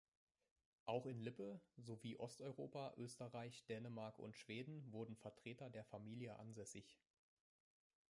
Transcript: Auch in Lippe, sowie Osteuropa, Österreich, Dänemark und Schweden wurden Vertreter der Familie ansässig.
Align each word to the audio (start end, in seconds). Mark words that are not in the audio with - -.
Auch 0.87 1.05
in 1.05 1.19
Lippe, 1.19 1.61
sowie 1.77 2.17
Osteuropa, 2.17 2.91
Österreich, 2.97 3.63
Dänemark 3.67 4.17
und 4.17 4.35
Schweden 4.35 4.91
wurden 4.91 5.15
Vertreter 5.15 5.69
der 5.69 5.83
Familie 5.85 6.39
ansässig. 6.39 6.97